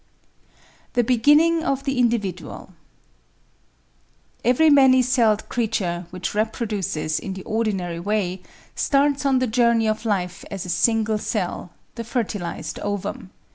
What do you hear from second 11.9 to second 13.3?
the fertilised ovum.